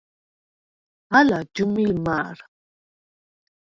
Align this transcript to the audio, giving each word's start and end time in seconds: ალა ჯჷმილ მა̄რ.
ალა 1.17 1.39
ჯჷმილ 1.53 1.91
მა̄რ. 2.05 2.37